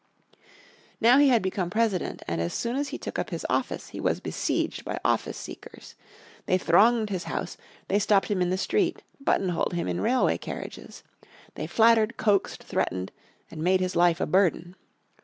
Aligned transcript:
Now 0.99 1.19
he 1.19 1.29
had 1.29 1.43
become 1.43 1.69
President, 1.69 2.23
and 2.27 2.41
as 2.41 2.55
soon 2.55 2.75
as 2.75 2.87
he 2.87 2.97
took 2.97 3.19
up 3.19 3.29
his 3.29 3.45
office 3.51 3.89
he 3.89 3.99
was 3.99 4.19
besieged 4.19 4.83
by 4.83 4.99
office 5.05 5.37
seekers. 5.37 5.93
They 6.47 6.57
thronged 6.57 7.11
his 7.11 7.25
house, 7.25 7.55
they 7.87 7.99
stopped 7.99 8.27
him 8.27 8.41
in 8.41 8.49
the 8.49 8.57
street, 8.57 9.03
button 9.19 9.49
holed 9.49 9.75
him 9.75 9.87
in 9.87 10.01
railway 10.01 10.39
carriages. 10.39 11.03
They 11.53 11.67
flattered, 11.67 12.17
coaxed, 12.17 12.63
threatened, 12.63 13.11
and 13.51 13.63
made 13.63 13.79
his 13.79 13.95
life 13.95 14.19
a 14.19 14.25
burden. 14.25 14.75